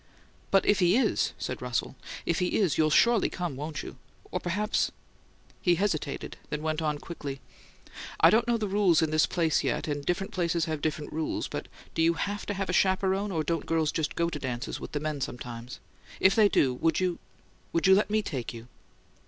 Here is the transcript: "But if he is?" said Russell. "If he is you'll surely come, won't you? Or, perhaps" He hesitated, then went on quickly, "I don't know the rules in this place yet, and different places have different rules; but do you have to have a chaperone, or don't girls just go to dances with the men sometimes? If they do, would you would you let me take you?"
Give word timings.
"But 0.49 0.65
if 0.65 0.79
he 0.79 0.97
is?" 0.97 1.33
said 1.37 1.61
Russell. 1.61 1.95
"If 2.25 2.39
he 2.39 2.57
is 2.57 2.75
you'll 2.75 2.89
surely 2.89 3.29
come, 3.29 3.55
won't 3.55 3.83
you? 3.83 3.97
Or, 4.31 4.39
perhaps" 4.39 4.91
He 5.61 5.75
hesitated, 5.75 6.37
then 6.49 6.63
went 6.63 6.81
on 6.81 6.97
quickly, 6.97 7.39
"I 8.19 8.31
don't 8.31 8.47
know 8.47 8.57
the 8.57 8.67
rules 8.67 9.03
in 9.03 9.11
this 9.11 9.27
place 9.27 9.63
yet, 9.63 9.87
and 9.87 10.03
different 10.03 10.33
places 10.33 10.65
have 10.65 10.81
different 10.81 11.13
rules; 11.13 11.47
but 11.47 11.67
do 11.93 12.01
you 12.01 12.15
have 12.15 12.47
to 12.47 12.55
have 12.55 12.67
a 12.67 12.73
chaperone, 12.73 13.31
or 13.31 13.43
don't 13.43 13.67
girls 13.67 13.91
just 13.91 14.15
go 14.15 14.27
to 14.31 14.39
dances 14.39 14.79
with 14.79 14.93
the 14.93 14.99
men 14.99 15.21
sometimes? 15.21 15.79
If 16.19 16.33
they 16.33 16.49
do, 16.49 16.73
would 16.73 16.99
you 16.99 17.19
would 17.71 17.85
you 17.85 17.93
let 17.93 18.09
me 18.09 18.23
take 18.23 18.55
you?" 18.55 18.67